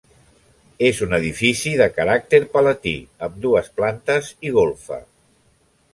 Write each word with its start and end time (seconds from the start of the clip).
És 0.87 1.01
un 1.07 1.11
edifici 1.17 1.73
de 1.83 1.87
caràcter 1.99 2.41
palatí, 2.55 2.95
amb 3.27 3.39
dues 3.47 3.73
plantes 3.81 4.35
i 4.49 4.55
golfa. 4.61 5.03